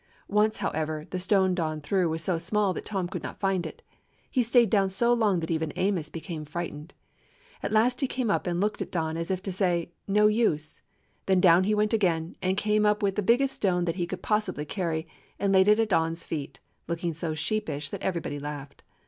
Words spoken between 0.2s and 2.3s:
Once, however, the stone Don threw was